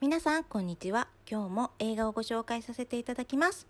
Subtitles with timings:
[0.00, 1.08] 皆さん、こんにちは。
[1.28, 3.66] 今日も映画をご紹介させていただきます。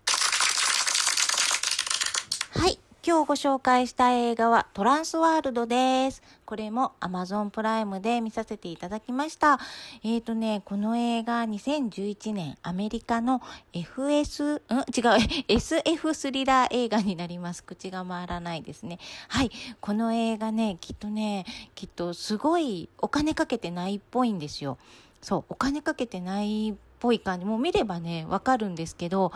[2.51, 2.77] はい。
[3.03, 6.21] 今日ご紹介した映画はトランスワールドです。
[6.45, 9.59] これも Amazon プライムで見させていただきました。
[10.03, 13.41] えーとね、この映画2011年アメリカの
[13.73, 14.85] FS、ん？
[14.95, 17.63] 違う、 SF スリラー映画になります。
[17.63, 18.99] 口が回らないですね。
[19.29, 19.49] はい。
[19.81, 24.77] この映画ね、きっとね、きっとすごいお金かけてないっぽいんですよ。
[25.21, 27.45] そう、お金かけてないっぽい感じ。
[27.45, 29.31] もう見ればね、わかるんですけど、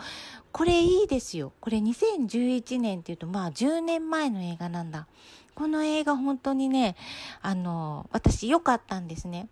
[0.52, 1.52] これいいですよ。
[1.60, 5.06] これ2011年っていうと、まあ10年前の映画なんだ。
[5.54, 6.96] この映画本当にね、
[7.42, 9.48] あの、私良かったんですね。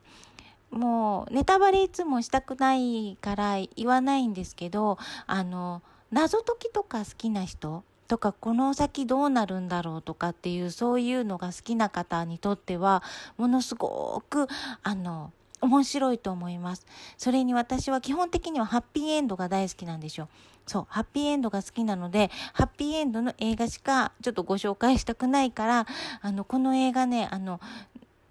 [0.71, 13.02] もう、ネタバレいつもしたくないから言わないんですけど、あの、謎解きとか好きな人とか、この先どうなるんだろうとかっていう、そういうのが好きな方にとっては、
[13.37, 14.49] ものすごく、
[14.83, 16.84] あの、面白いと思います。
[17.16, 20.29] それに私は基本的にはハッピーエンドが大好きなんですよ。
[20.66, 25.87] そう、ハッピーエンドが好きなので、ハッピーエンドの映画しかちょっとご紹介したくないから、
[26.21, 27.60] あの、この映画ね、あの、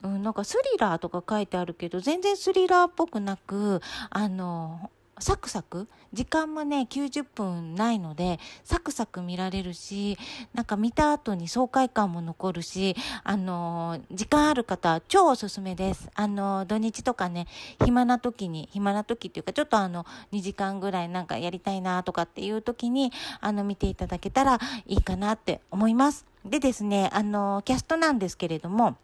[0.03, 4.89] うん、なんかスリラーとか書いてあるけど、全然スリラーっぽくなく、あの、
[5.21, 5.87] サクサク？
[6.13, 10.17] 時間もね、90分ないので、サクサク見られるし、
[10.53, 16.09] なんか見た後に爽快感も残るし、あの、時間ある方、超おすすめです。
[16.15, 17.47] あの、土日とかね、
[17.85, 26.25] 暇な時に、暇な時っていうか、ちょっとあの、2時間ぐらいなんかやりたいなとかっていう時に、あの、見ていただけたらいいかなって思います。
[26.43, 28.97] でですね、あの、キャストなんですけれども、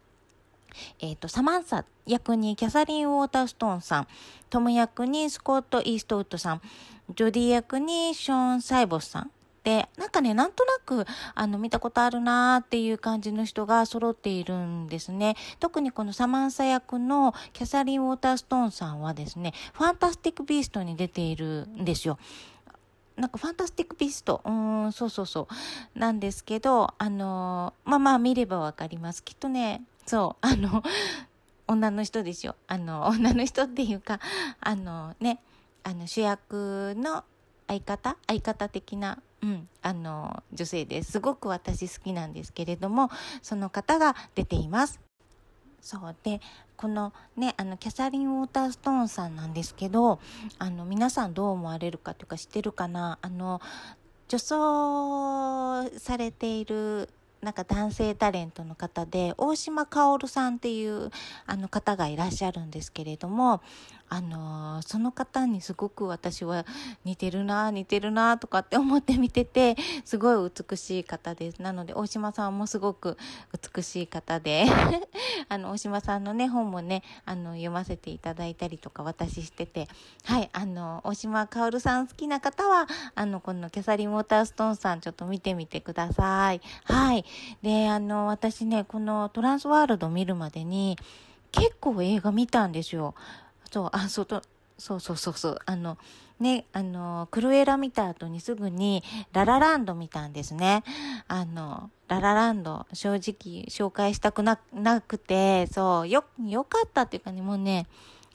[1.00, 4.08] えっ、ー、と、サマンサ役にキャサリン・ウォーターストーンさん、
[4.50, 6.62] トム役にスコット・イーストウッドさん、
[7.14, 9.30] ジョディ役にショーン・サイボスさん。
[9.64, 15.36] で、なんかね、なんとなく、あの、見たことあるなーっていう感じの人が揃っているんですね。
[15.60, 22.18] 特にこのサマンサ役のキャサリン・ウォーターストーンさんはですね、ファンタスティック・ビーストに出ているんですよ。
[23.16, 24.40] なんかファンタスティックビースト？
[24.44, 25.48] うーん、そうそうそ
[25.94, 25.98] う。
[25.98, 29.24] なんですけど、あのー、まあまあ見ればわかります。
[29.24, 30.82] きっとね、そう、 あの、
[31.66, 32.56] 女の人ですよ。
[32.66, 34.20] あの、 女の人っていうか、
[34.60, 35.40] あのね、
[35.84, 37.24] あの主役の
[37.66, 38.16] 相方？
[38.26, 41.12] 相方的な、うん、あの、女性です。
[41.12, 43.10] すごく私好きなんですけれども、
[43.42, 44.98] その方が出ています。
[45.82, 46.40] そうで、
[46.76, 50.20] このね、あの、キャサリン・ウォーターストーンさんなんですけど、
[50.58, 53.18] あの、皆さんどう思われるかというか知ってるかな？
[53.20, 53.60] あの、
[54.28, 61.10] 女装されているなんか男性タレントの方で、大島薫さんっていう
[61.46, 63.62] あの方がいらっしゃるんですけれども、
[64.08, 66.64] あのー、その方にすごく私は
[67.04, 71.62] 似てるな、似てるなとかって思って見てて、すごい美しい方です。
[71.62, 73.16] なので、大島さんもすごく
[73.74, 74.66] 美しい方で、
[75.48, 79.88] あの、大島さんのね、本もね、あの、読ませていただいたりとか私してて、
[80.24, 86.60] はい、あの、大島薫さん好きな方は、あの、このキャサリン・ウォーターストーンさんちょっと見てみてください。
[86.84, 87.24] はい。
[87.62, 90.96] で、あの、私ね、このトランスワールド見るまでに、
[91.52, 93.14] 結構映画見たんですよ。
[93.70, 94.26] そう、あ、そう、
[94.78, 95.98] そうそうそうそう、あの、
[96.40, 99.02] ね、あの、クルエラ見た後にすぐに
[99.32, 100.84] ララランド見たんですね。
[101.26, 107.86] あの、ララランド、正直紹介したくな、なくて、そう、よ、よかったっていうかね、もうね、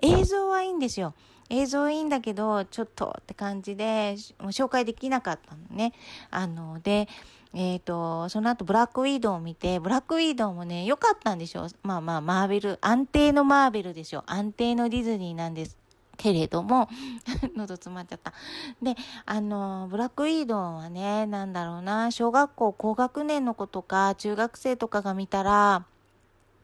[0.02, 1.14] 映像はいいんですよ。
[1.50, 5.94] 映像いいんだけど、ちょっとって感じで、もう紹介できなかったのね。
[6.30, 7.08] あの、で、
[7.54, 15.78] えっ、ー、と、その後ブラックウィードウを見て、ブラックウィードウもね、良かったんでしょまあまあ、マーベル、安定のマーベルでしょ安定のディズニーなんです。
[16.18, 16.90] けれども、
[17.56, 18.34] 喉詰まっちゃった。
[18.82, 25.86] で、あの、ブラックウィードウはね、なんだろうな、小学校高学年の子とか、中学生とかが見たら、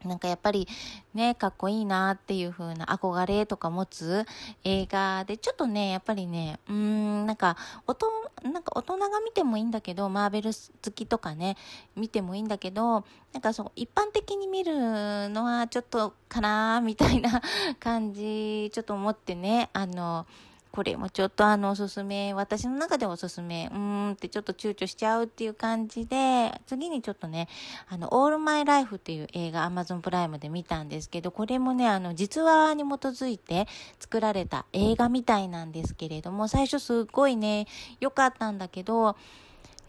[0.05, 0.67] なんかやっぱり
[1.13, 4.25] ね、かっこいいなっていう風な憧れとか持つ
[4.63, 8.07] 映画で、ちょっとね、やっぱりね、うーん、なんか、おと、
[8.43, 11.57] なんか大人が見てもいいんだけど、マーベル好きとかね、
[11.95, 17.41] 見てもいいんだけど、なんかそう、一般的に見るのはちょっとかなみたいな
[17.79, 20.25] 感じ、ちょっと思ってね、あの、
[20.71, 27.47] これもちょっとあのおすすめ、私の中でおすすめ、うーんってちょっと躊躇しちゃうっていう感じで、次にちょっとね、
[27.89, 33.67] あの、オールマイライフっていう映画 Amazon プライムで見たんですけど、これもね、あの、実話に基づいて
[33.99, 37.67] 作られた映画みたいなんですけれども、最初すっごいね、
[37.99, 39.15] 良かったんだけど、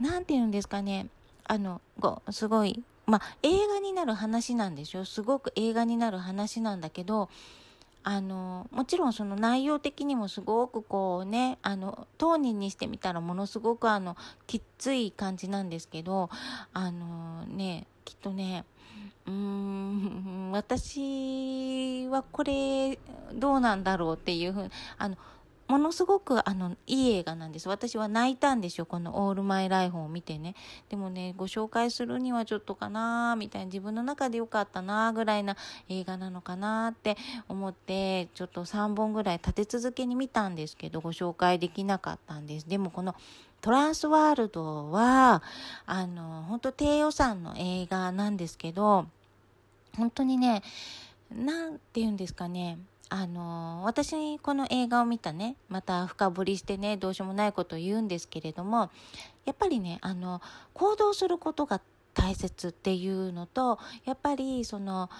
[0.00, 1.08] なんて言うんですかね、
[1.44, 1.82] あの、
[2.30, 5.04] すごい、まあ、映画になる話なんでしょ？
[5.04, 7.28] すごく映画になる話なんだけど、
[8.02, 14.16] あの、もちろんその内容的にもすごくこうね、あの、当人にしてみたらものすごくあの、
[14.46, 16.30] きつい感じなんですけど、
[16.72, 18.64] あのね、きっとね、
[19.26, 22.98] うーん、私はこれ
[23.34, 25.16] どうなんだろうっていうふうに、あの、
[25.70, 27.68] ものすごくあのいい映画なんです。
[27.68, 28.86] 私は泣いたんですよ。
[28.86, 30.56] このオールマイライフを見てね。
[30.88, 35.56] でもね、ご紹介するにはちょっとかなーみたいな、自分の中で良かったなーぐらいな
[35.88, 37.16] 映画なのかなーって
[37.48, 42.68] 思って、ちょっと3本ぐらい立て続けに見たんですけど、ご紹介できなかったんです。
[42.68, 43.14] でもこの
[43.60, 45.44] トランスワールドは、
[45.86, 49.06] あの、本当低予算の映画なんですけど、
[49.96, 50.64] 本当にね、
[51.30, 52.78] なんて言うんですかね、
[53.10, 58.90] あの、私、この映画を見たね、また深掘りしてね、どうしようもないことを言うんですけれども、
[59.44, 60.40] やっぱりね、あの、
[60.74, 61.80] 行動することが
[62.14, 65.10] 大切っていうのと、やっぱり、その、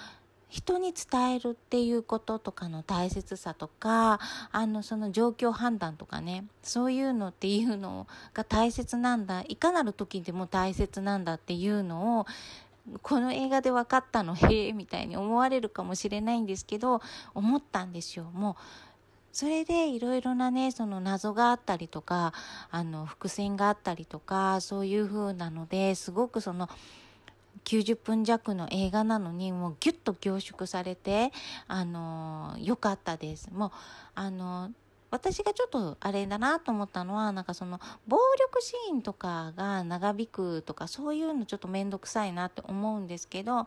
[0.49, 4.21] 人に伝えるっていうこととかの大切さとか、
[4.51, 12.27] あの、その状況判断とかね、そういうのっていうのが大切なんだ、いかなる時でも大切なんだっていうのを、
[13.03, 17.01] この映画で分かったのへえみたいに思われるかもしれないんですけど
[17.35, 18.25] 思ったんですよ。
[18.33, 18.55] もう
[19.33, 22.33] それでいろいろなねその謎があったりとか
[22.71, 26.69] あの伏線があったりとかそういう風なのですごくその
[27.65, 31.31] 90分弱の映画なのにもうギュッと凝縮されて
[31.69, 33.51] あの良かったです。
[33.53, 33.71] もう
[34.15, 34.71] あの
[35.11, 43.67] 私がちょっとあれだなと思ったのは、なんかその、暴力シーンとかが長引くとか、そういうのちょっとめんどくさいなって思うんですけど、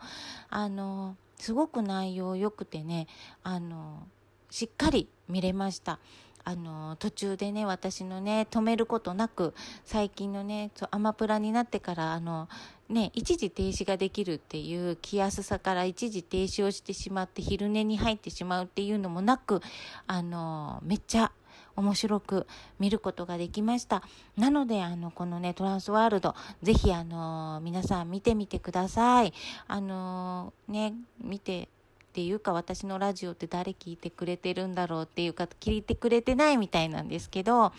[0.50, 3.08] あの、すごく内容良くてね、
[3.44, 4.08] あの、
[4.50, 6.00] しっかり見れました。
[6.46, 9.54] あの、途中でね、私のね、止めることなく、
[9.86, 12.50] 最近のね、そうアマプラになってから、あの、
[12.90, 19.62] ね、一時停止ができるっていう気安さから一時停止をしてしまって昼寝に入ってしまうっていうのもなく、
[20.06, 21.32] あの、めっちゃ
[21.76, 22.48] 面白く
[22.80, 24.04] 見ることができました。
[24.38, 29.34] なので、あの、このね、トランスワールド、ぜひ、あの、皆さん見てみてください。
[29.68, 31.70] あの、ね、見て、
[32.14, 37.74] っていうか私のラジオって誰聞いてくれてるんだろうっていうか聞いてくれてないみたいなんですけど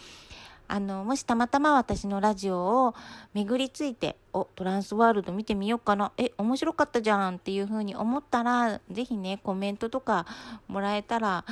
[0.66, 2.94] あの、もしたまたま私のラジオを
[3.34, 6.10] 巡りついて、お、トランスワールド見てみようかな。
[6.16, 10.26] え、面白かったじゃんっていう風に思ったら、ぜひね、コメントとか
[10.66, 11.44] もらえたら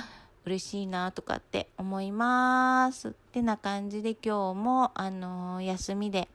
[0.47, 3.09] 嬉しいなとかって思います。
[3.09, 6.27] ってな感じで今日も、あの、休みで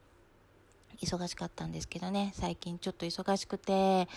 [1.02, 4.08] 忙しかったんですけどね、最近ちょっと忙しくて、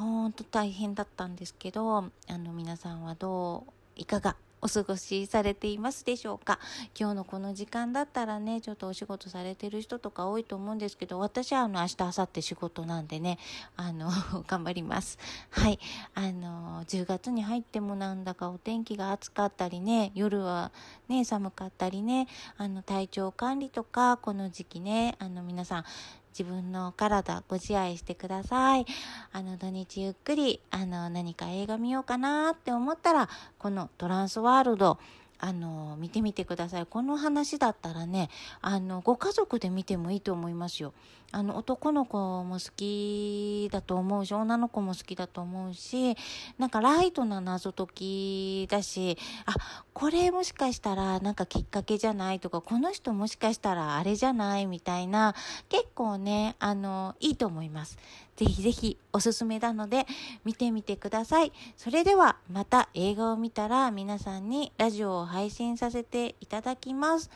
[0.00, 2.02] ほんと大変だったんですけど、あ
[2.38, 6.58] の皆さんはどう、いかがお過ごしされていますでしょうか？
[6.98, 13.38] 今日のこの時間だったらね、ちょっとお仕事されてる人とか多いと思うんですけど、私はあの明日、明後日仕事なんでね、
[13.76, 14.10] あの、
[14.46, 15.18] 頑張ります。
[15.50, 15.78] はい。
[16.14, 20.72] あの、10月に入ってもなんだかお天気が暑かったりね、夜は
[21.08, 22.26] ね、寒かったりね、
[22.56, 25.84] あの、体調管理とか、この時期ね、あの、皆さん、
[26.30, 28.86] 自分の体ご自愛してください。
[29.32, 33.28] あの土日ゆっくり、あの何か映画見ようかなって思ったら、
[33.58, 34.98] このトランスワールド、
[35.40, 36.86] あの、見てみてください。
[36.86, 38.28] この話だったらね、
[38.60, 40.92] あの、ご家族で見てもいいと思いますよ。
[41.32, 46.16] あの、男の子も好きだと思うし、女の子も好きだと思うし、
[46.58, 49.16] なんかライトな謎解きだし、
[49.46, 49.54] あ、
[49.94, 55.34] これもしかしたらなんかきっかけじゃないとか、この人もしかしたらあれじゃないみたいな、
[55.68, 57.96] 結構ね、あの、いいと思います。
[58.40, 60.06] ぜひぜひおすすめなので
[60.46, 61.52] 見てみてください。
[61.76, 67.30] それではまた映画を見たら皆さんにラジオを配信させていただきます。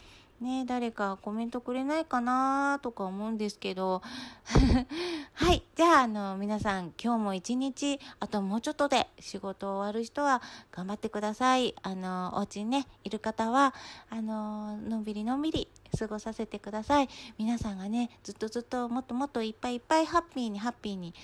[0.45, 4.03] ね誰かコメントくれないかなとか思うんですけど。
[5.33, 5.65] はい。
[5.75, 11.75] じゃあ、あの、皆さん、今日も一日、あともうちょっとで仕事終わる人は頑張ってください。
[11.83, 13.75] あの、お家にね、いる方は、
[14.11, 17.09] あの、のんびりのんびり過ごさせてください。
[17.39, 21.15] 皆さんがね、ずっとずっともっともっといっぱいいっぱいハッピーにハッピーに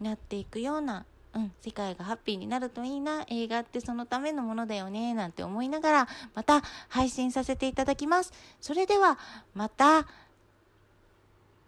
[0.00, 1.06] なっていくような
[1.36, 8.32] うん、世界がハッピーになるといいな、映画ってそのためのものだよね、なんて思いながら、また配信させていただきます。
[8.60, 9.18] それでは、
[9.54, 10.06] また、